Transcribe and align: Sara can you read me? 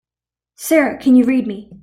Sara 0.55 0.97
can 0.97 1.15
you 1.15 1.25
read 1.25 1.45
me? 1.45 1.69